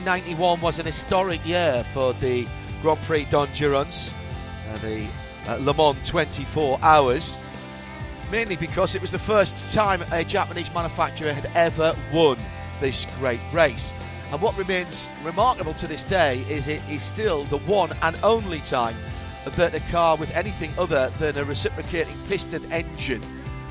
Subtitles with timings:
[0.00, 2.48] 1991 was an historic year for the
[2.82, 4.12] Grand Prix d'Endurance,
[4.68, 5.06] uh, the
[5.46, 7.38] uh, Le Mans 24 Hours,
[8.28, 12.36] mainly because it was the first time a Japanese manufacturer had ever won
[12.80, 13.92] this great race.
[14.32, 18.58] And what remains remarkable to this day is it is still the one and only
[18.60, 18.96] time
[19.44, 23.22] that a car with anything other than a reciprocating piston engine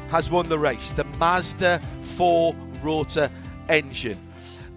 [0.09, 0.93] has won the race.
[0.93, 3.29] The Mazda 4 rotor
[3.67, 4.17] engine.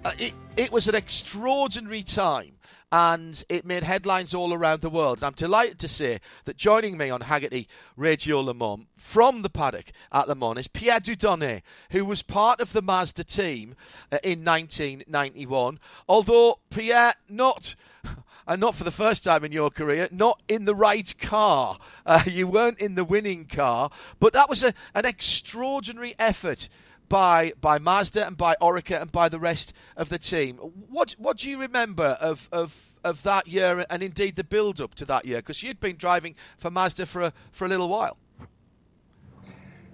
[0.06, 2.52] Uh, it, it was an extraordinary time
[2.92, 5.18] and it made headlines all around the world.
[5.18, 9.50] And I'm delighted to say that joining me on Hagerty Radio Le Mans from the
[9.50, 13.74] paddock at Le Mans is Pierre Dieudonné, who was part of the Mazda team
[14.12, 15.80] uh, in 1991.
[16.08, 17.74] Although, Pierre, not.
[18.48, 21.78] And not for the first time in your career, not in the right car.
[22.06, 26.68] Uh, you weren't in the winning car, but that was a, an extraordinary effort
[27.08, 30.56] by by Mazda and by Oreca and by the rest of the team.
[30.56, 34.94] What what do you remember of of, of that year and indeed the build up
[34.96, 35.38] to that year?
[35.38, 38.16] Because you'd been driving for Mazda for a, for a little while.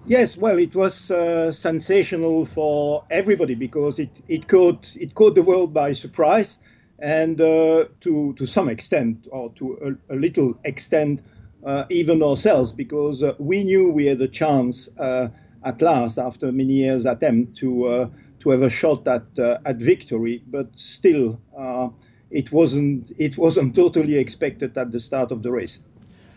[0.05, 5.43] Yes, well, it was uh, sensational for everybody because it, it caught it caught the
[5.43, 6.59] world by surprise,
[6.99, 11.21] and uh, to to some extent, or to a, a little extent,
[11.65, 15.29] uh, even ourselves, because uh, we knew we had a chance uh,
[15.65, 18.09] at last, after many years' attempt to uh,
[18.41, 21.89] to have a shot at uh, at victory, but still uh,
[22.31, 25.79] it wasn't it wasn't totally expected at the start of the race.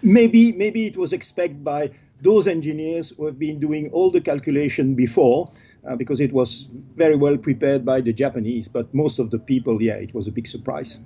[0.01, 1.91] Maybe maybe it was expected by
[2.21, 5.51] those engineers who have been doing all the calculation before,
[5.87, 8.67] uh, because it was very well prepared by the Japanese.
[8.67, 10.99] But most of the people, yeah, it was a big surprise.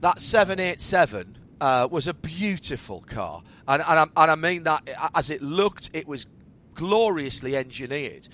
[0.00, 5.30] That 787 uh, was a beautiful car, and, and, I, and I mean that as
[5.30, 6.26] it looked, it was
[6.74, 8.28] gloriously engineered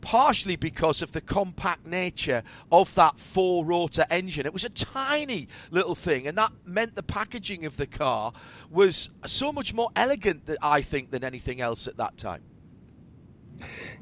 [0.00, 4.46] partially because of the compact nature of that four rotor engine.
[4.46, 8.32] It was a tiny little thing, and that meant the packaging of the car
[8.70, 12.42] was so much more elegant, I think, than anything else at that time.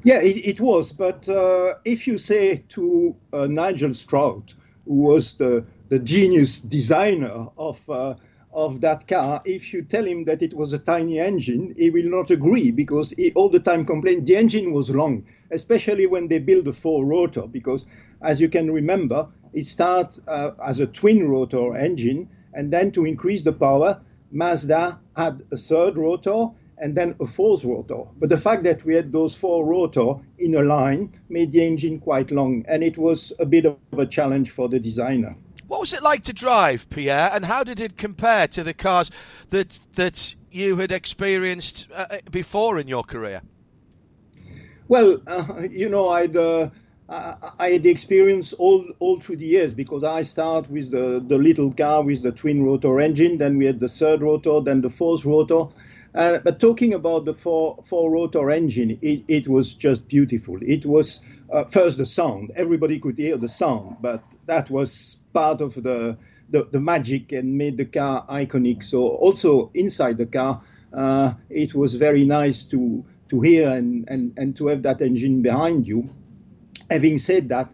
[0.03, 0.91] Yeah, it, it was.
[0.91, 4.53] But uh, if you say to uh, Nigel Stroud,
[4.85, 8.13] who was the, the genius designer of uh,
[8.53, 12.09] of that car, if you tell him that it was a tiny engine, he will
[12.09, 16.39] not agree because he all the time complained the engine was long, especially when they
[16.39, 17.47] build a four rotor.
[17.47, 17.85] Because
[18.21, 23.05] as you can remember, it started uh, as a twin rotor engine, and then to
[23.05, 28.03] increase the power, Mazda had a third rotor and then a fourth rotor.
[28.19, 31.99] But the fact that we had those four rotor in a line made the engine
[31.99, 35.35] quite long, and it was a bit of a challenge for the designer.
[35.67, 39.11] What was it like to drive, Pierre, and how did it compare to the cars
[39.49, 43.41] that that you had experienced uh, before in your career?
[44.87, 46.35] Well, uh, you know, I'd.
[46.35, 46.69] Uh,
[47.09, 51.71] I had experience all, all through the years because I start with the, the little
[51.71, 55.23] car with the twin rotor engine, then we had the third rotor, then the fourth
[55.23, 55.67] rotor.
[56.13, 60.57] Uh, but talking about the four, four rotor engine, it, it was just beautiful.
[60.61, 61.21] It was
[61.53, 62.51] uh, first the sound.
[62.57, 66.17] Everybody could hear the sound, but that was part of the,
[66.49, 68.83] the, the magic and made the car iconic.
[68.83, 70.61] So also inside the car,
[70.93, 75.41] uh, it was very nice to to hear and, and, and to have that engine
[75.41, 76.09] behind you.
[76.89, 77.69] Having said that,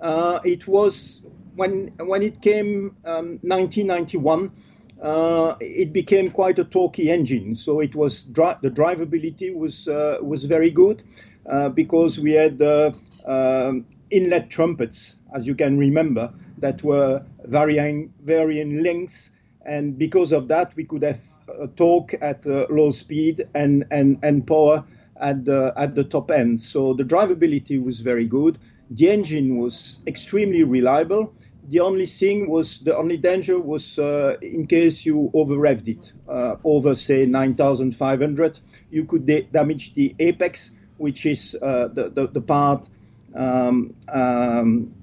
[0.00, 1.22] uh, it was
[1.56, 4.52] when when it came um, 1991.
[5.00, 10.18] Uh, it became quite a torquey engine, so it was dri- the drivability was uh,
[10.20, 11.04] was very good
[11.46, 12.90] uh, because we had uh,
[13.24, 19.30] um, inlet trumpets, as you can remember, that were varying varying lengths,
[19.64, 21.20] and because of that, we could have
[21.60, 24.84] a torque at uh, low speed and and and power
[25.20, 26.60] at the at the top end.
[26.60, 28.58] So the drivability was very good.
[28.90, 31.34] The engine was extremely reliable.
[31.68, 36.12] The only thing was the only danger was uh, in case you over revved it
[36.26, 38.58] uh, over say 9,500,
[38.90, 42.88] you could da- damage the apex, which is uh, the, the, the part
[43.34, 44.94] um, um,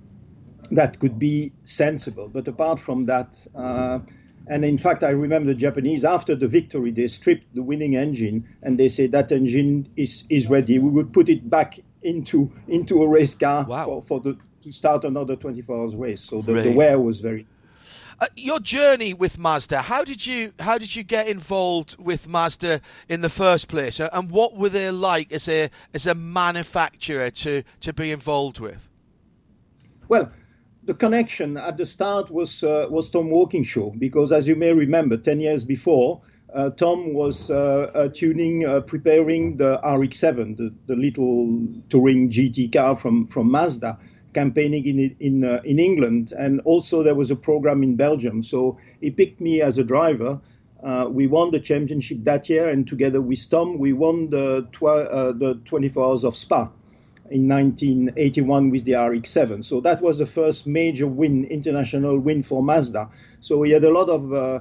[0.71, 2.27] that could be sensible.
[2.27, 3.99] But apart from that, uh,
[4.47, 8.47] and in fact, I remember the Japanese after the victory, they stripped the winning engine
[8.61, 10.77] and they said that engine is, is ready.
[10.79, 13.85] We would put it back into into a race car wow.
[13.85, 16.21] for, for the to start another 24 hours race.
[16.21, 17.47] So the, the wear was very.
[18.19, 22.81] Uh, your journey with Mazda, how did you how did you get involved with Mazda
[23.09, 27.29] in the first place, uh, and what were they like as a as a manufacturer
[27.29, 28.89] to to be involved with?
[30.07, 30.31] Well,
[30.85, 35.17] the connection at the start was uh, was Tom Walkinshaw because, as you may remember,
[35.17, 36.21] ten years before,
[36.53, 42.71] uh, Tom was uh, uh tuning, uh, preparing the RX-7, the, the, little touring GT
[42.71, 43.97] car from from Mazda,
[44.33, 48.43] campaigning in in uh, in England, and also there was a program in Belgium.
[48.43, 50.39] So he picked me as a driver.
[51.09, 54.67] we won the championship that year, and together with Tom, we won the
[55.39, 56.69] the 24 Hours of Spa
[57.31, 59.65] in 1981 with the RX-7.
[59.65, 63.09] So that was the first major win, international win for Mazda.
[63.41, 64.59] So we had a lot of uh,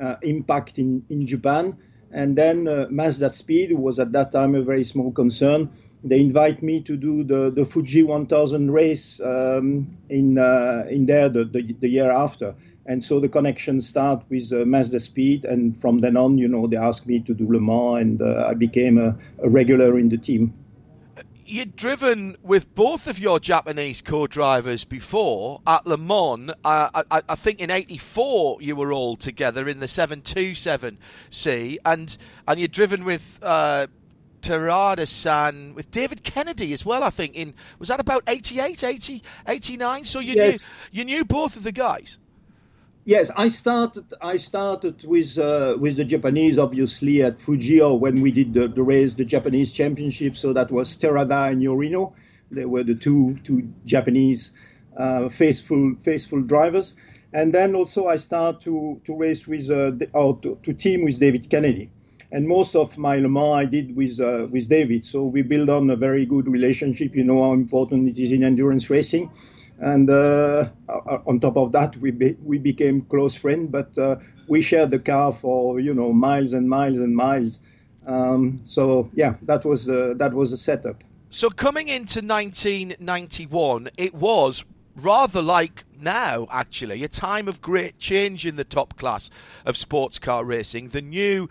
[0.00, 1.76] uh, impact in, in Japan.
[2.12, 5.70] And then uh, Mazda Speed was at that time a very small concern.
[6.04, 11.28] They invite me to do the, the Fuji 1000 race um, in uh, in there
[11.28, 12.54] the, the, the, year after.
[12.86, 16.66] And so the connection start with uh, Mazda Speed, and from then on, you know,
[16.66, 20.10] they asked me to do Le Mans, and uh, I became a, a regular in
[20.10, 20.52] the team
[21.46, 26.50] you'd driven with both of your Japanese co-drivers before at Le Mans.
[26.64, 32.16] Uh, I, I, think in '84 you were all together in the 727C, and
[32.48, 33.38] and you'd driven with.
[33.42, 33.86] Uh,
[34.40, 37.02] Terada-san with David Kennedy as well.
[37.02, 40.04] I think in was that about 88, 80, 89?
[40.04, 40.68] So you yes.
[40.92, 42.18] knew you knew both of the guys.
[43.06, 44.06] Yes, I started.
[44.22, 48.82] I started with uh, with the Japanese, obviously at Fujio when we did the, the
[48.82, 50.38] race, the Japanese championship.
[50.38, 52.14] So that was Terada and Yorino.
[52.50, 54.52] They were the two two Japanese
[54.96, 56.94] uh, faithful faithful drivers.
[57.34, 61.20] And then also I started to to race with uh, or to, to, team with
[61.20, 61.90] David Kennedy.
[62.32, 65.04] And most of my Le Mans I did with uh, with David.
[65.04, 67.14] So we built on a very good relationship.
[67.14, 69.28] You know how important it is in endurance racing
[69.78, 70.68] and uh,
[71.26, 73.70] on top of that, we be, we became close friends.
[73.70, 74.16] But uh,
[74.46, 77.58] we shared the car for you know miles and miles and miles.
[78.06, 81.02] Um, so yeah, that was uh, that was a setup.
[81.30, 88.46] So coming into 1991, it was rather like now, actually, a time of great change
[88.46, 89.30] in the top class
[89.64, 90.88] of sports car racing.
[90.88, 91.48] The new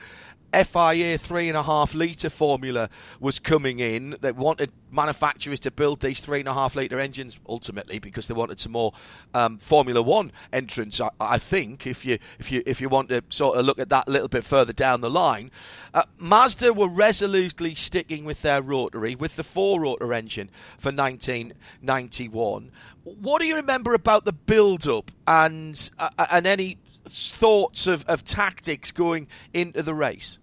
[0.54, 2.90] FIA three and a half litre formula
[3.20, 4.16] was coming in.
[4.22, 8.34] They wanted manufacturers to build these three and a half litre engines ultimately because they
[8.34, 8.94] wanted some more
[9.34, 11.02] um, Formula One entrants.
[11.02, 13.90] I, I, think if you if you if you want to sort of look at
[13.90, 15.52] that a little bit further down the line,
[15.94, 22.72] uh, Mazda were resolutely sticking with their rotary with the four rotor engine for 1991.
[23.04, 28.24] What do you remember about the build up and uh, and any thoughts of, of
[28.24, 30.40] tactics going into the race?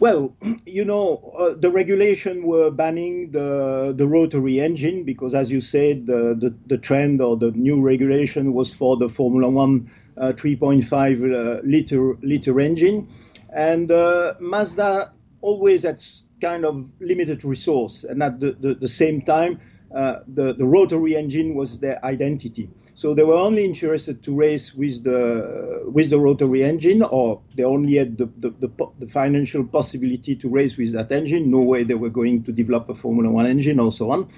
[0.00, 0.34] Well,
[0.66, 6.06] you know, uh, the regulation were banning the the rotary engine because, as you said,
[6.06, 10.90] the, the, the trend or the new regulation was for the Formula One uh, 3.5
[10.90, 13.08] uh, liter liter engine,
[13.54, 15.12] and uh, Mazda
[15.42, 16.02] always had
[16.40, 19.60] kind of limited resource, and at the, the, the same time,
[19.94, 22.70] uh, the the rotary engine was their identity.
[23.00, 27.64] So they were only interested to race with the with the rotary engine, or they
[27.64, 28.68] only had the, the, the,
[28.98, 31.50] the, financial possibility to race with that engine.
[31.50, 34.28] No way they were going to develop a Formula One engine or so on.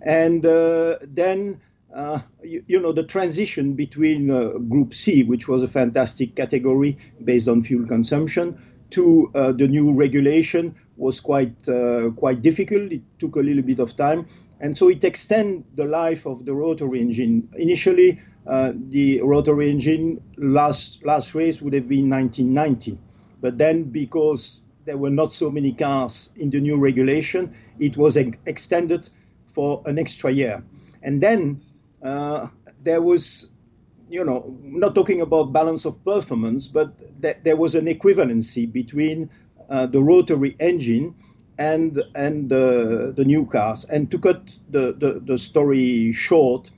[0.00, 1.60] And uh, then,
[1.92, 6.96] uh, you, you, know, the transition between uh, Group C, which was a fantastic category
[7.24, 12.92] based on fuel consumption, to uh, the new regulation was quite uh, quite difficult.
[12.92, 14.28] It took a little bit of time
[14.60, 17.48] and so it extends the life of the rotary engine.
[17.56, 22.98] Initially, uh, the rotary engine last last race would have been 1990,
[23.40, 28.16] but then because there were not so many cars in the new regulation, it was
[28.16, 29.10] ex- extended
[29.52, 30.64] for an extra year.
[31.02, 31.60] And then
[32.02, 32.48] uh,
[32.82, 33.48] there was,
[34.08, 39.28] you know, not talking about balance of performance, but th- there was an equivalency between
[39.68, 41.14] uh, the rotary engine
[41.58, 43.84] and and the the new cars.
[43.84, 46.70] And to cut the the, the story short,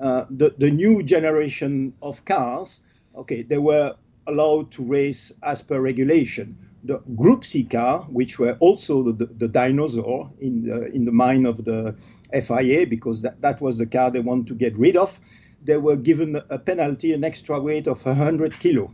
[0.00, 2.80] uh, the the new generation of cars,
[3.14, 3.94] okay, they were
[4.26, 6.56] allowed to race as per regulation.
[6.84, 11.46] The Group C car, which were also the, the dinosaur in the, in the mind
[11.46, 11.94] of the
[12.32, 15.18] FIA, because that, that was the car they want to get rid of,
[15.64, 18.92] they were given a penalty, an extra weight of 100 kilo.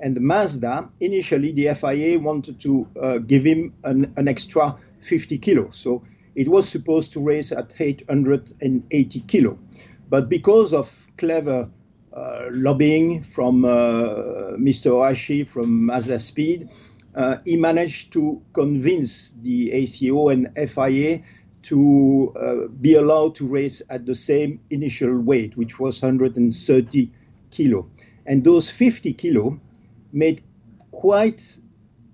[0.00, 5.76] And Mazda, initially, the FIA wanted to uh, give him an, an, extra 50 kilos.
[5.76, 6.02] So
[6.34, 9.58] it was supposed to race at 880 kilo.
[10.08, 11.70] But because of clever
[12.12, 14.90] uh, lobbying from uh, Mr.
[14.92, 16.68] Ohashi from Mazda Speed,
[17.14, 21.22] uh, he managed to convince the ACO and FIA
[21.62, 27.10] to uh, be allowed to race at the same initial weight, which was 130
[27.50, 27.86] kilo.
[28.26, 29.58] And those 50 kilo
[30.16, 30.42] made
[30.90, 31.58] quite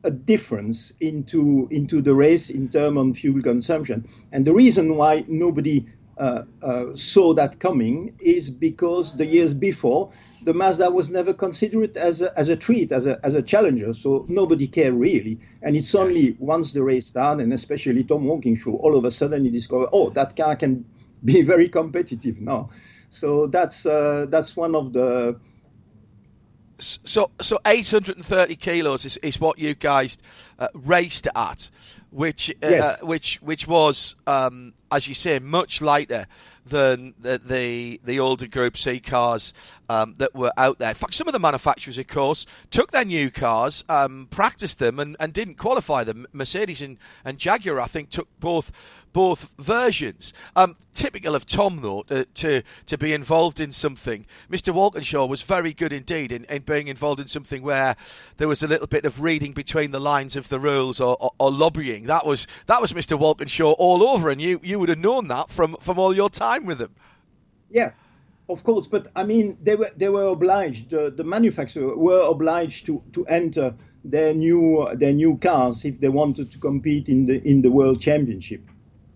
[0.04, 4.06] a difference into into the race in terms of fuel consumption.
[4.32, 5.86] And the reason why nobody
[6.18, 10.12] uh, uh, saw that coming is because the years before
[10.44, 13.94] the Mazda was never considered as a, as a treat, as a, as a challenger.
[13.94, 15.38] So nobody cared really.
[15.62, 16.36] And it's only yes.
[16.38, 20.10] once the race started, and especially Tom Walkinshaw, all of a sudden he discovered, oh,
[20.10, 20.84] that car can
[21.24, 22.70] be very competitive now.
[23.10, 25.38] So that's uh, that's one of the.
[26.82, 30.18] So so 830 kilos is, is what you guys
[30.58, 31.70] uh, raced at,
[32.10, 33.02] which uh, yes.
[33.02, 36.26] which which was um, as you say much lighter
[36.64, 39.52] than the the, the older Group C cars
[39.88, 40.90] um, that were out there.
[40.90, 44.98] In fact, some of the manufacturers, of course, took their new cars, um, practiced them,
[44.98, 46.26] and, and didn't qualify them.
[46.32, 48.70] Mercedes and, and Jaguar, I think, took both
[49.12, 50.32] both versions.
[50.56, 54.26] Um, typical of Tom, though, to, to, to be involved in something.
[54.50, 54.72] Mr.
[54.72, 57.96] Walkinshaw was very good indeed in, in being involved in something where
[58.38, 61.32] there was a little bit of reading between the lines of the rules or, or,
[61.38, 62.06] or lobbying.
[62.06, 63.18] That was that was Mr.
[63.18, 66.66] Walkinshaw all over, and you, you would have known that from, from all your time
[66.66, 66.92] with them.
[67.70, 67.92] Yeah,
[68.48, 70.90] of course, but I mean, they were they were obliged.
[70.90, 73.74] the manufacturer were obliged to, to enter
[74.04, 78.00] their new their new cars if they wanted to compete in the in the world
[78.00, 78.62] championship.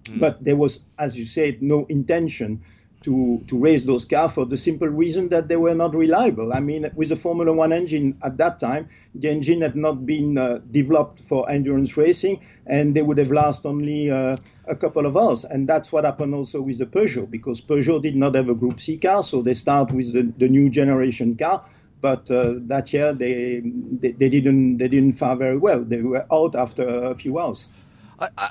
[0.05, 0.21] Mm.
[0.21, 2.63] But there was, as you said, no intention
[3.03, 6.53] to, to raise those cars for the simple reason that they were not reliable.
[6.53, 10.37] I mean, with the Formula One engine at that time, the engine had not been
[10.37, 14.37] uh, developed for endurance racing, and they would have lasted only uh,
[14.67, 15.45] a couple of hours.
[15.45, 18.81] And that's what happened also with the Peugeot, because Peugeot did not have a Group
[18.81, 21.65] C car, so they start with the, the new generation car.
[22.01, 25.83] But uh, that year they, they, they didn't they didn't fare very well.
[25.83, 27.69] They were out after a few hours.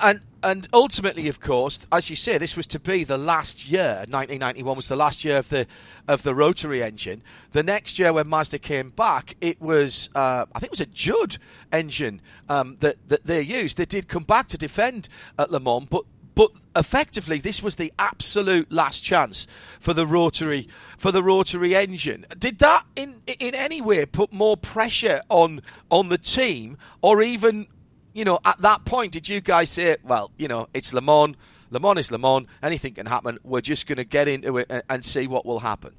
[0.02, 4.06] And and ultimately, of course, as you say, this was to be the last year.
[4.08, 5.66] 1991 was the last year of the
[6.08, 7.24] of the rotary engine.
[7.52, 10.86] The next year, when Mazda came back, it was uh, I think it was a
[10.86, 11.38] Judd
[11.74, 13.78] engine um, that that they used.
[13.78, 15.10] They did come back to defend
[15.40, 16.04] at Le Mans, but
[16.36, 19.48] but effectively this was the absolute last chance
[19.80, 24.58] for the rotary for the rotary engine did that in in any way put more
[24.58, 27.68] pressure on on the team or even
[28.16, 31.36] you know, at that point, did you guys say, well, you know, it's Le Mans,
[31.70, 33.38] Le Mans is Le Mans, anything can happen.
[33.44, 35.94] We're just going to get into it and, see what will happen.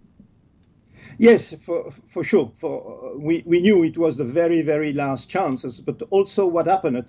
[1.19, 2.51] Yes, for for sure.
[2.59, 7.05] For we we knew it was the very very last chances, but also what happened.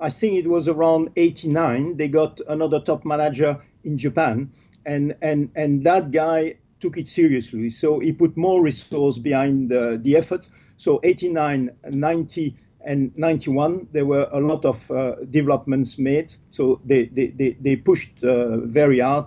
[0.00, 1.96] I think it was around '89.
[1.96, 4.50] They got another top manager in Japan,
[4.84, 7.70] and and and that guy took it seriously.
[7.70, 10.48] So he put more resource behind the, the effort.
[10.76, 16.34] So 89, 90 and 91 there were a lot of uh, developments made.
[16.50, 19.26] So they they, they, they pushed uh, very hard.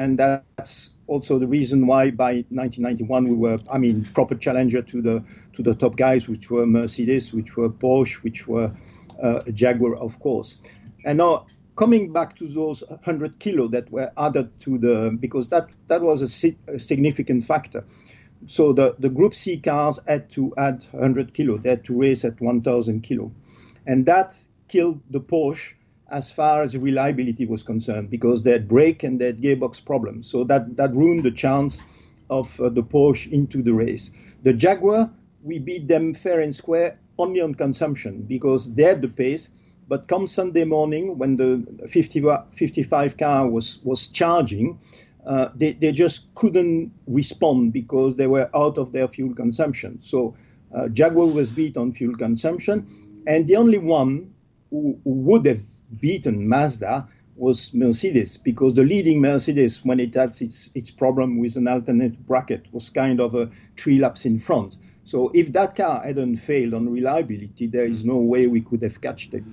[0.00, 5.02] And that's also the reason why by 1991 we were i mean proper challenger to
[5.02, 5.24] the
[5.54, 8.70] to the top guys which were mercedes which were porsche which were
[9.22, 10.58] uh, jaguar of course.
[11.04, 15.70] And now coming back to those 100 kilo that were added to the because that
[15.88, 17.84] that was a, a significant factor
[18.46, 21.58] so the, the Group C cars had to add 100 kilo.
[21.58, 23.32] They had to race at 1,000 kilo.
[23.86, 24.36] And that
[24.68, 25.72] killed the Porsche
[26.10, 30.30] as far as reliability was concerned because they had brake and they had gearbox problems.
[30.30, 31.80] So that, that ruined the chance
[32.30, 34.10] of uh, the Porsche into the race.
[34.42, 35.10] The Jaguar,
[35.42, 39.50] we beat them fair and square only on consumption because they had the pace.
[39.88, 44.78] But come Sunday morning, when the 50, 55 car was, was charging,
[45.26, 49.98] uh, they, they just couldn't respond because they were out of their fuel consumption.
[50.02, 50.36] So
[50.74, 54.32] uh, Jaguar was beat on fuel consumption, and the only one
[54.70, 55.62] who, who, would have
[56.00, 61.56] beaten Mazda was Mercedes because the leading Mercedes, when it had its, its problem with
[61.56, 64.76] an alternate bracket, was kind of a three laps in front.
[65.04, 69.00] So if that car hadn't failed on reliability, there is no way we could have
[69.00, 69.44] catched it.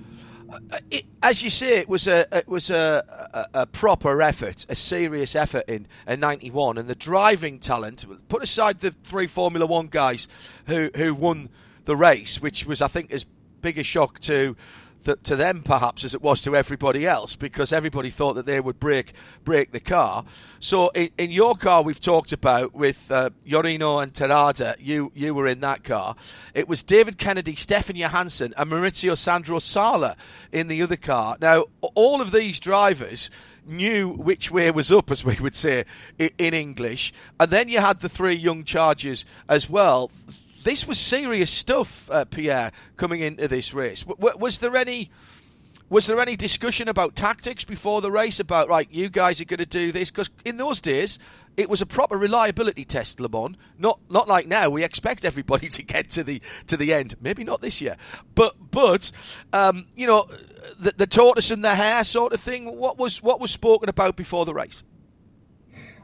[0.90, 4.74] It, as you say, it was a it was a, a, a, proper effort, a
[4.74, 8.04] serious effort in, in '91, and the driving talent.
[8.28, 10.28] Put aside the three Formula One guys
[10.66, 11.48] who who won
[11.84, 13.24] the race, which was I think as
[13.60, 14.56] big a shock to
[15.04, 18.80] to them perhaps as it was to everybody else because everybody thought that they would
[18.80, 19.12] break
[19.44, 20.24] break the car.
[20.58, 25.34] So in, in your car, we've talked about with uh, Yorino and Terada, you you
[25.34, 26.16] were in that car.
[26.54, 30.16] It was David Kennedy, Stefan Johansson, and Maurizio Sandro Sala
[30.52, 31.36] in the other car.
[31.40, 33.30] Now all of these drivers
[33.66, 35.84] knew which way was up, as we would say
[36.18, 37.12] in English.
[37.38, 40.10] And then you had the three young chargers as well
[40.66, 44.02] this was serious stuff, uh, Pierre, coming into this race.
[44.02, 45.10] W- was there any?
[45.88, 48.88] Was there any discussion about tactics before the race about right?
[48.90, 51.20] You guys are going to do this because in those days
[51.56, 53.56] it was a proper reliability test, Le Mans.
[53.78, 54.68] Not not like now.
[54.68, 57.14] We expect everybody to get to the to the end.
[57.20, 57.96] Maybe not this year,
[58.34, 59.12] but but
[59.52, 60.28] um, you know
[60.76, 62.76] the, the tortoise and the hare sort of thing.
[62.76, 64.82] What was what was spoken about before the race?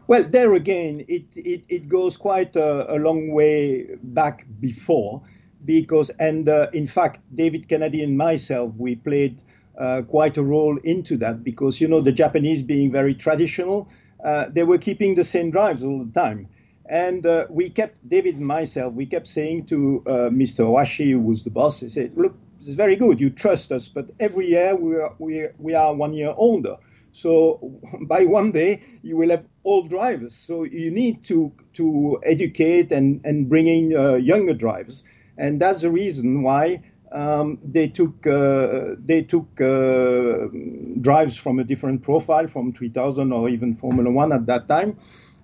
[0.09, 5.23] Well, there again, it, it, it goes quite a, a long way back before
[5.65, 9.41] because, and uh, in fact, David Kennedy and myself, we played
[9.79, 13.89] uh, quite a role into that because, you know, the Japanese being very traditional,
[14.25, 16.49] uh, they were keeping the same drives all the time.
[16.87, 20.67] And uh, we kept, David and myself, we kept saying to uh, Mr.
[20.67, 24.11] Ohashi, who was the boss, he said, look, it's very good, you trust us, but
[24.21, 26.77] every year we are, we, we are one year older.
[27.13, 27.61] So
[28.03, 30.35] by one day you will have all drivers.
[30.35, 35.05] So you need to to educate and and bring in uh, younger drivers,
[35.39, 40.49] and that's the reason why um, they took uh, they took uh,
[41.01, 44.97] drives from a different profile, from 3000 or even Formula One at that time,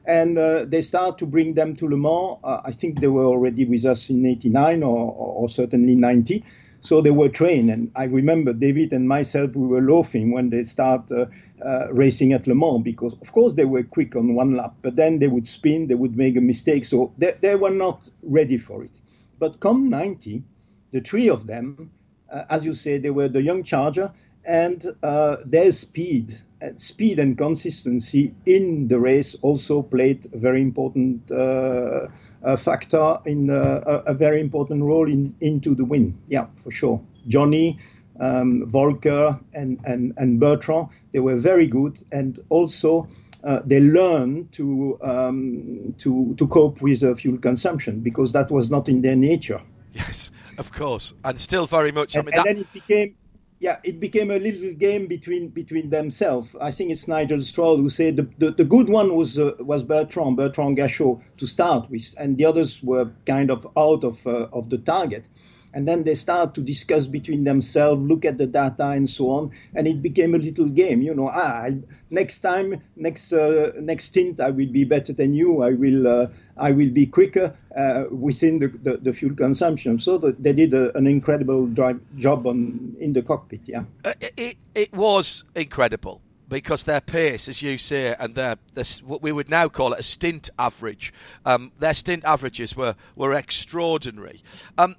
[0.07, 2.39] and uh, they start to bring them to Le Mans.
[2.43, 6.43] Uh, I think they were already with us in '89 or, or certainly '90.
[6.81, 10.63] So they were trained, and I remember David and myself, we were laughing when they
[10.63, 11.27] start uh,
[11.65, 14.97] uh, racing at Le Mans because, of course, they were quick on one lap, but
[14.97, 18.59] then they would spin, they would make a mistake, so they, they were not ready
[18.59, 18.93] for it.
[19.39, 20.43] But come 90,
[20.93, 21.91] the three of them,
[22.31, 24.13] uh, as you say, they were the young charger,
[24.45, 30.63] and uh, their speed, uh, speed and consistency in the race also played a very
[30.63, 32.07] important uh,
[32.57, 36.17] factor in uh, a, a, very important role in into the win.
[36.29, 37.01] Yeah, for sure.
[37.27, 37.79] Johnny,
[38.21, 43.09] um, Volker, and, and and Bertrand, they were very good, and also.
[43.45, 48.69] Uh, they learned to um, to to cope with uh, fuel consumption because that was
[48.69, 49.61] not in their nature.
[49.93, 52.17] Yes, of course, and still very much.
[52.17, 52.45] And, I mean, and that...
[52.47, 53.15] then it became
[53.61, 56.49] yeah, it became a little game between between themselves.
[56.61, 59.83] I think it's Nigel Stroud who said the, the, the good one was uh, was
[59.83, 64.49] Bertrand Bertrand Gachot to start with, and the others were kind of out of uh,
[64.53, 65.25] of the target
[65.75, 69.51] and then they start to discuss between themselves, look at the data and so on,
[69.75, 71.03] and it became a little game.
[71.03, 71.79] You know, ah, I,
[72.11, 75.63] next time, next uh, next stint, I will be better than you.
[75.63, 76.27] I will uh,
[76.57, 79.99] I will be quicker uh, within the, the, the, fuel consumption.
[79.99, 83.61] So the, they did a, an incredible drive, job on in the cockpit.
[83.67, 88.57] Yeah, uh, it it was incredible because their pace, as you say, and their,
[89.05, 91.13] what we would now call it a stint average,
[91.45, 94.43] um, their stint averages were were extraordinary.
[94.77, 94.97] Um,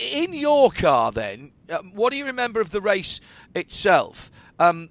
[0.00, 3.20] in your car, then, um, what do you remember of the race
[3.54, 4.30] itself?
[4.58, 4.90] Um,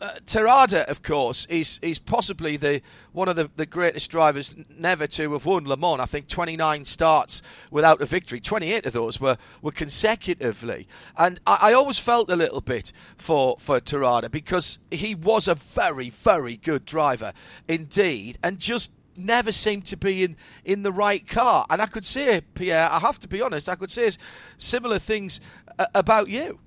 [0.00, 2.80] uh, Terada, of course, is is possibly the
[3.12, 6.00] one of the, the greatest drivers never to have won Le Mans.
[6.00, 8.40] I think 29 starts without a victory.
[8.40, 13.56] 28 of those were, were consecutively, and I, I always felt a little bit for
[13.58, 17.32] for Terada because he was a very very good driver
[17.66, 21.66] indeed, and just never seemed to be in, in the right car.
[21.68, 24.10] And I could say, Pierre, I have to be honest, I could say
[24.56, 25.40] similar things
[25.78, 26.58] uh, about you.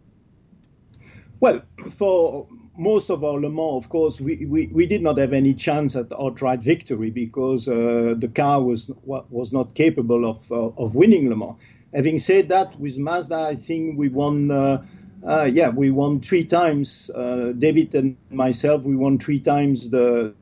[1.40, 5.34] Well, for most of our Le Mans, of course, we, we, we did not have
[5.34, 10.84] any chance at outright victory because uh, the car was was not capable of uh,
[10.84, 11.56] of winning Le Mans.
[11.94, 14.52] Having said that, with Mazda, I think we won.
[14.52, 14.84] Uh,
[15.28, 17.10] uh yeah, we won three times.
[17.10, 20.34] Uh, David and myself, we won three times the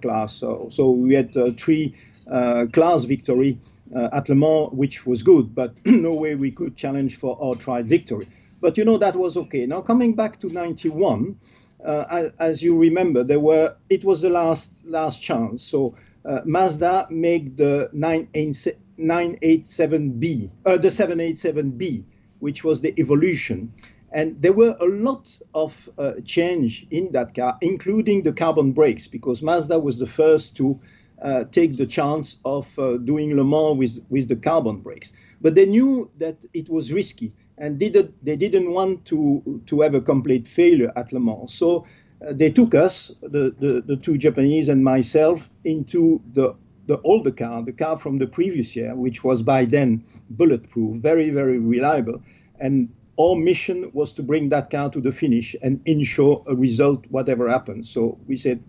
[0.00, 0.34] class.
[0.34, 1.94] So, so we had uh, three
[2.30, 3.58] uh, class victory
[3.94, 7.50] uh, at Le Mans, which was good, but no way we could challenge for our
[7.50, 8.28] outright victory.
[8.60, 9.66] But you know that was okay.
[9.66, 11.36] Now coming back to 91,
[11.84, 15.62] uh, as you remember, there were it was the last last chance.
[15.62, 22.04] So uh, Mazda made the 987B, uh, the 787B,
[22.40, 23.72] which was the evolution.
[24.12, 29.06] And there were a lot of uh, change in that car, including the carbon brakes,
[29.06, 30.80] because Mazda was the first to
[31.22, 35.12] uh, take the chance of uh, doing Le Mans with, with the carbon brakes.
[35.40, 39.94] But they knew that it was risky and didn't, they didn't want to, to have
[39.94, 41.52] a complete failure at Le Mans.
[41.52, 41.86] So
[42.26, 46.54] uh, they took us, the, the, the two Japanese and myself, into the
[46.86, 51.30] the older car, the car from the previous year, which was by then bulletproof, very,
[51.30, 52.20] very reliable.
[52.58, 52.88] And
[53.20, 57.50] our mission was to bring that car to the finish and ensure a result, whatever
[57.50, 57.90] happens.
[57.90, 58.62] So we said,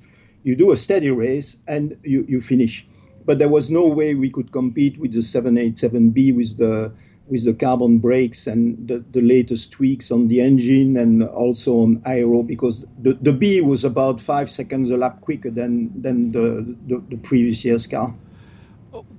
[0.44, 2.86] you do a steady race and you, you finish.
[3.26, 6.92] But there was no way we could compete with the 787B with the
[7.28, 12.02] with the carbon brakes and the, the latest tweaks on the engine and also on
[12.06, 16.76] aero because the, the B was about five seconds a lap quicker than than the,
[16.88, 18.14] the, the previous year's car.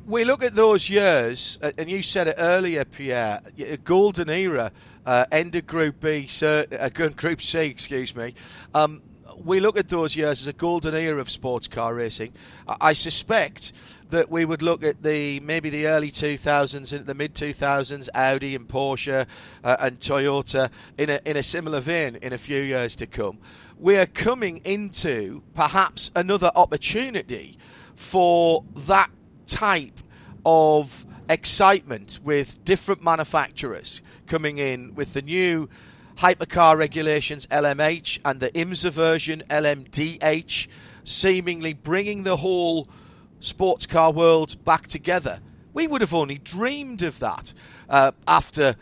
[0.07, 4.73] We look at those years, and you said it earlier, Pierre, a golden era,
[5.07, 8.35] uh, end of Group B, uh, Group C, excuse me.
[8.75, 9.03] Um,
[9.45, 12.33] we look at those years as a golden era of sports car racing.
[12.67, 13.73] I suspect
[14.11, 18.55] that we would look at the maybe the early 2000s and the mid 2000s, Audi
[18.55, 19.27] and Porsche
[19.65, 23.39] uh, and Toyota in a in a similar vein in a few years to come.
[23.79, 27.59] We are coming into perhaps another opportunity
[27.97, 29.11] for that
[29.47, 30.01] type
[30.45, 35.69] of excitement with different manufacturers coming in with the new
[36.17, 40.69] hypercar regulations LMH and the IMSA version LMDH,
[41.05, 42.89] seemingly bringing the whole
[43.41, 45.41] sports car world back together.
[45.73, 47.55] We would have only dreamed of that
[47.89, 48.77] uh, after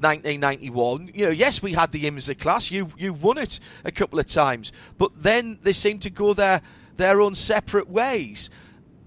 [0.00, 1.10] 1991.
[1.14, 2.70] You know, yes, we had the IMSA class.
[2.70, 6.60] You you won it a couple of times, but then they seem to go their
[6.98, 8.50] their own separate ways.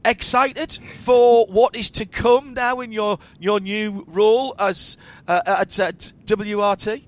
[0.05, 5.77] Excited for what is to come now in your your new role as uh, at,
[5.77, 7.03] at WRT?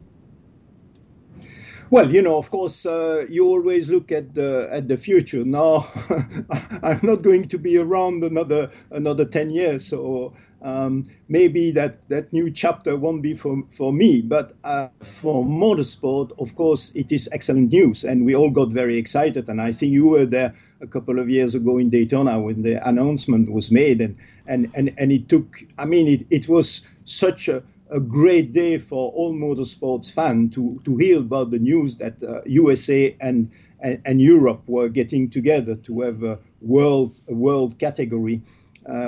[1.89, 5.43] Well, you know, of course, uh, you always look at the at the future.
[5.43, 5.89] Now,
[6.84, 12.32] I'm not going to be around another another ten years, so um, maybe that that
[12.32, 14.21] new chapter won't be for for me.
[14.21, 14.89] But uh,
[15.21, 19.50] for motorsport, of course, it is excellent news, and we all got very excited.
[19.50, 22.88] And I think you were there a couple of years ago in Daytona when the
[22.88, 24.15] announcement was made, and
[24.47, 25.63] and and, and it took.
[25.78, 30.82] I mean, it it was such a a great day for all motorsports fans to,
[30.86, 35.76] to hear about the news that uh, USA and, and, and Europe were getting together
[35.76, 38.41] to have a world a world category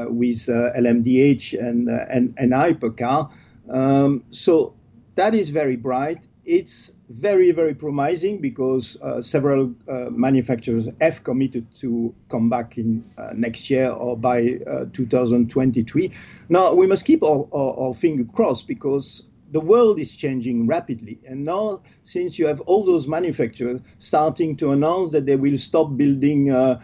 [0.09, 3.29] with uh, LMDH and, uh, and and hypercar.
[3.69, 4.73] Um, so
[5.15, 6.19] that is very bright.
[6.45, 13.03] It's very, very promising because uh, several uh, manufacturers have committed to come back in
[13.17, 16.11] uh, next year or by uh, 2023.
[16.49, 21.19] Now, we must keep our, our, our finger crossed because the world is changing rapidly.
[21.27, 25.95] And now, since you have all those manufacturers starting to announce that they will stop
[25.95, 26.79] building uh, uh,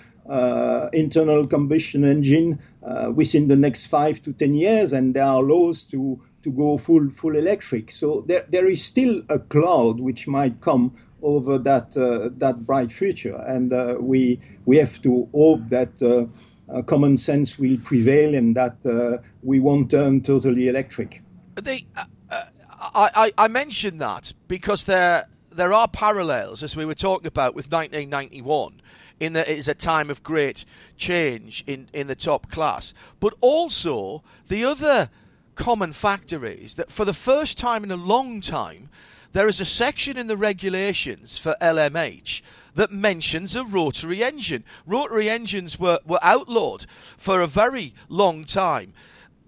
[0.93, 5.83] internal combustion engine uh, within the next five to ten years, and there are laws
[5.83, 7.91] to to go full full electric.
[7.91, 12.91] So there there is still a cloud which might come over that uh, that bright
[12.91, 16.01] future, and uh, we we have to hope that.
[16.01, 16.25] Uh,
[16.71, 21.19] uh common sense will prevail and that uh, we won't turn totally electric.
[21.55, 22.43] The, uh,
[22.79, 25.25] I, I mentioned that because there
[25.59, 28.81] there are parallels, as we were talking about, with 1991
[29.19, 30.63] in that it is a time of great
[30.97, 32.93] change in, in the top class.
[33.19, 35.09] But also, the other
[35.55, 38.89] common factor is that for the first time in a long time,
[39.33, 42.41] there is a section in the regulations for LMH
[42.75, 44.63] that mentions a rotary engine.
[44.87, 46.85] Rotary engines were, were outlawed
[47.17, 48.93] for a very long time.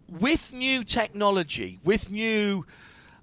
[0.09, 2.65] With new technology, with new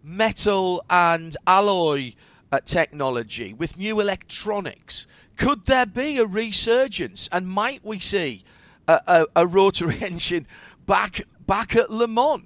[0.03, 2.14] metal and alloy
[2.51, 5.07] uh, technology, with new electronics,
[5.37, 7.29] could there be a resurgence?
[7.31, 8.45] And might we see
[8.87, 10.47] a, a, a rotary engine
[10.87, 12.45] back back at Le Mans?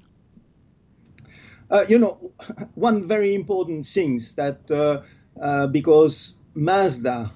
[1.71, 2.33] Uh, you know,
[2.75, 5.03] one very important thing is that uh,
[5.41, 7.33] uh, because Mazda,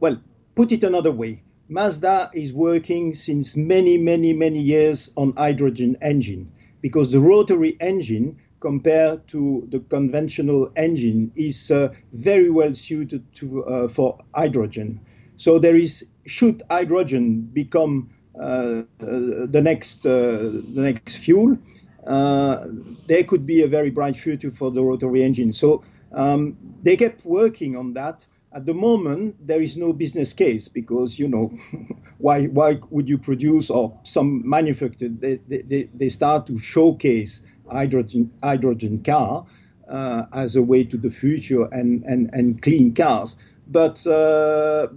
[0.00, 0.20] well,
[0.54, 6.50] put it another way, Mazda is working since many, many, many years on hydrogen engine
[6.80, 13.64] because the rotary engine compared to the conventional engine is uh, very well suited to
[13.64, 15.00] uh, for hydrogen.
[15.36, 20.38] So there is should hydrogen become uh, the next uh,
[20.74, 21.58] the next fuel,
[22.06, 22.66] uh,
[23.06, 25.52] there could be a very bright future for the rotary engine.
[25.52, 28.26] So um, they kept working on that.
[28.52, 31.52] At the moment, there is no business case because you know
[32.18, 38.30] why why would you produce or some manufacturer they, they, they start to showcase hydrogen
[38.42, 39.46] hydrogen car
[39.88, 43.36] uh, as a way to the future and and, and clean cars.
[43.66, 44.88] But uh,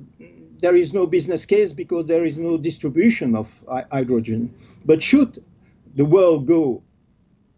[0.61, 3.47] there is no business case because there is no distribution of
[3.91, 4.53] hydrogen.
[4.85, 5.43] But should
[5.95, 6.83] the world go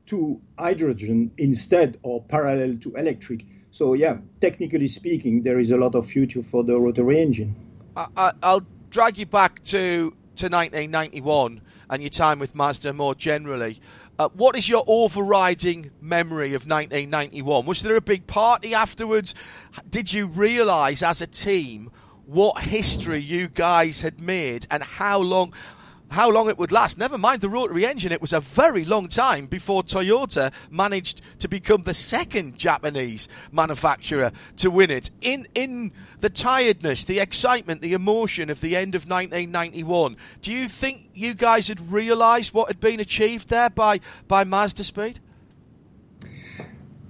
[0.07, 5.95] to hydrogen instead or parallel to electric, so yeah, technically speaking, there is a lot
[5.95, 7.55] of future for the rotary engine.
[7.95, 13.79] I, will drag you back to to 1991 and your time with Mazda more generally.
[14.19, 17.65] Uh, what is your overriding memory of 1991?
[17.65, 19.33] Was there a big party afterwards?
[19.89, 21.91] Did you realise as a team
[22.25, 25.53] what history you guys had made and how long?
[26.13, 26.97] How long it would last.
[26.99, 31.47] Never mind the rotary engine, it was a very long time before Toyota managed to
[31.47, 35.09] become the second Japanese manufacturer to win it.
[35.21, 40.67] In in the tiredness, the excitement, the emotion of the end of 1991, do you
[40.67, 45.19] think you guys had realised what had been achieved there by by Mazda Speed?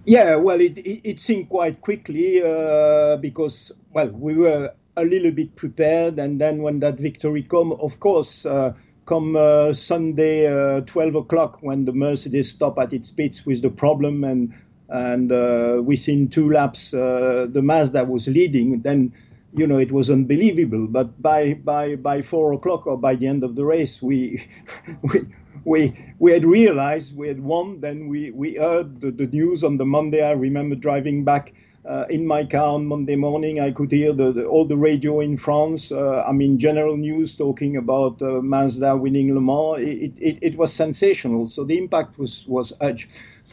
[0.06, 5.32] Yeah, well, it, it, it seemed quite quickly uh, because, well, we were a little
[5.32, 8.74] bit prepared, and then when that victory come, of course, uh,
[9.06, 13.70] come uh, Sunday, uh, 12 o'clock, when the Mercedes stopped at its pits with the
[13.70, 14.54] problem, and
[14.90, 19.14] and uh, within two laps, uh, the Mazda was leading, then
[19.56, 20.88] you know it was unbelievable.
[20.88, 24.46] But by by by four o'clock or by the end of the race, we
[25.02, 25.22] we
[25.66, 27.80] we we had realized we had won.
[27.82, 30.22] Then we we heard the, the news on the Monday.
[30.22, 31.54] I remember driving back
[31.86, 33.60] uh, in my car on Monday morning.
[33.60, 35.92] I could hear the, the, all the radio in France.
[35.92, 39.80] Uh, I mean, general news talking about uh, Mazda winning Le Mans.
[39.80, 41.48] It, it, it was sensational.
[41.48, 43.10] So the impact was was huge.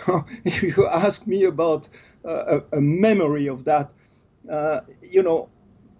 [0.45, 1.89] if you ask me about
[2.25, 3.91] uh, a, a, memory of that,
[4.51, 5.49] uh, you know,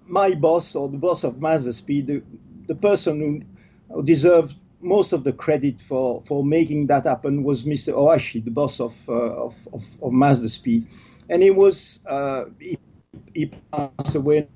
[0.07, 2.23] my boss or the boss of Mazda Speed, the,
[2.67, 3.45] the person
[3.91, 7.93] who deserved most of the credit for, for making that happen was Mr.
[7.93, 10.87] Ohashi, the boss of, uh, of, of, of, Mazda Speed.
[11.31, 12.77] And he was, uh, he,
[13.33, 14.49] he, passed away,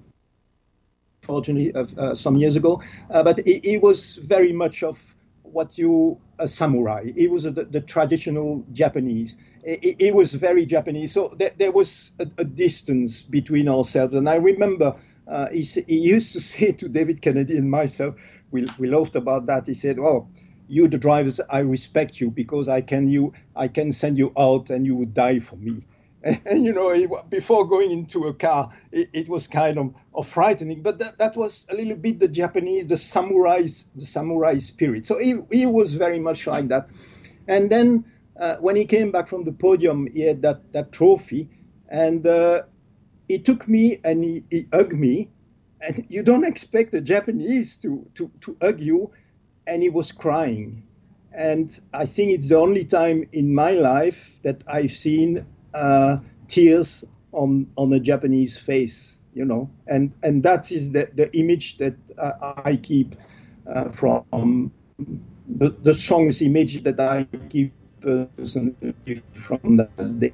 [1.23, 4.99] fortunately, uh, some years ago, uh, but he, he, was very much of
[5.43, 7.13] what you, a samurai.
[7.15, 9.37] He was a, the, the, traditional Japanese.
[9.65, 11.13] He, he, was very Japanese.
[11.13, 14.15] So there, there was a, a, distance between ourselves.
[14.15, 14.97] And I remember
[15.29, 18.17] uh, he, he used to say to David Kennedy and myself,
[18.51, 19.67] we, we laughed about that.
[19.67, 20.29] He said, "Oh,
[20.69, 24.71] you the drivers, I respect you because I can you I can send you out
[24.71, 25.83] and you would die for me."
[26.25, 30.83] And, you know, before going into a car, it, it was kind of, of frightening.
[30.83, 35.07] But that, that was a little bit the Japanese, the samurai, the samurai spirit.
[35.07, 36.89] So he, he was very much like that.
[37.47, 38.05] And then
[38.41, 41.49] uh, when he came back from the podium, he had that, that trophy,
[41.89, 42.63] and uh,
[43.29, 45.29] he took me and he, he hugged me
[45.85, 49.11] and you don't expect the Japanese to, to, to hug you,
[49.67, 50.83] and he was crying.
[51.33, 57.05] And I think it's the only time in my life that I've seen uh, tears
[57.33, 61.95] on, on a Japanese face, you know, and, and that is the, the image that
[62.19, 63.17] uh, I keep
[63.67, 64.71] uh, from
[65.49, 70.33] the, the strongest image that I keep personally from that day.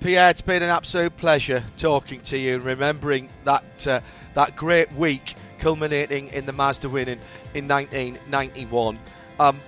[0.00, 4.00] Pierre, it's been an absolute pleasure talking to you and remembering that uh,
[4.34, 7.18] that great week culminating in the Mazda winning
[7.54, 8.96] in 1991.
[9.40, 9.58] Um,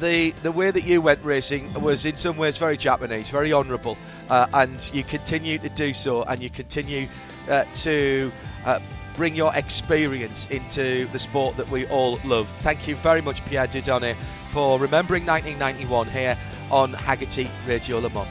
[0.00, 3.96] the the way that you went racing was in some ways very Japanese, very honourable,
[4.30, 7.06] uh, and you continue to do so, and you continue
[7.48, 8.32] uh, to
[8.64, 8.80] uh,
[9.16, 12.48] bring your experience into the sport that we all love.
[12.60, 14.16] Thank you very much, Pierre Dieudonné,
[14.50, 16.36] for remembering 1991 here
[16.70, 18.28] on Hagerty Radio Le Mans.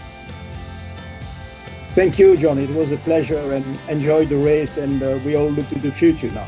[1.89, 2.57] Thank you, John.
[2.57, 5.91] It was a pleasure and enjoy the race, and uh, we all look to the
[5.91, 6.47] future now.